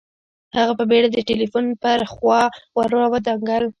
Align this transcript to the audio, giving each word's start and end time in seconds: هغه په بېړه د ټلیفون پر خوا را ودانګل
هغه 0.57 0.73
په 0.79 0.83
بېړه 0.89 1.09
د 1.11 1.17
ټلیفون 1.29 1.65
پر 1.81 1.99
خوا 2.13 2.41
را 2.93 3.03
ودانګل 3.13 3.65